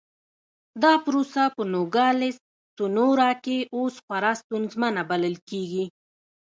[0.83, 2.35] دا پروسه په نوګالس
[2.75, 5.85] سونورا کې اوس خورا ستونزمنه بلل کېږي.